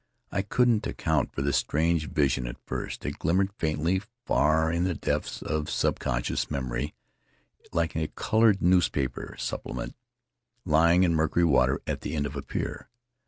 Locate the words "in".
4.71-4.83, 11.03-11.13